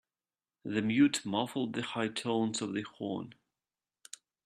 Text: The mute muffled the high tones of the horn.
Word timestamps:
The 0.65 0.81
mute 0.81 1.23
muffled 1.27 1.73
the 1.73 1.83
high 1.83 2.07
tones 2.07 2.59
of 2.59 2.73
the 2.73 2.81
horn. 2.81 3.35